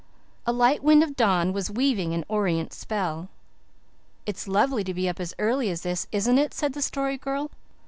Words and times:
A 0.47 0.51
light 0.51 0.81
wind 0.83 1.03
of 1.03 1.15
dawn 1.15 1.53
was 1.53 1.69
weaving 1.69 2.11
an 2.15 2.25
orient 2.27 2.73
spell. 2.73 3.29
"It's 4.25 4.47
lovely 4.47 4.83
to 4.83 4.95
be 4.95 5.07
up 5.07 5.19
as 5.19 5.35
early 5.37 5.69
as 5.69 5.83
this, 5.83 6.07
isn't 6.11 6.39
it?" 6.39 6.55
said 6.55 6.73
the 6.73 6.81
Story 6.81 7.19
Girl. 7.19 7.51